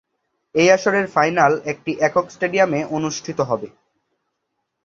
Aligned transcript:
এই 0.55 0.67
আসরের 0.71 1.07
ফাইনাল 1.07 1.53
একটি 1.65 1.91
একক 1.99 2.25
স্টেডিয়ামে 2.29 2.79
অনুষ্ঠিত 2.97 3.39
হবে। 3.41 3.67